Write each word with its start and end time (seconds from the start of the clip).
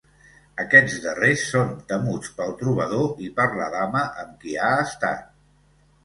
Aquests 0.61 0.93
darrers 1.01 1.41
són 1.49 1.75
temuts 1.91 2.31
pel 2.39 2.55
trobador 2.61 3.21
i 3.25 3.29
per 3.35 3.45
la 3.59 3.67
dama 3.75 4.01
amb 4.23 4.33
qui 4.45 4.55
ha 4.63 4.71
estat. 4.87 5.29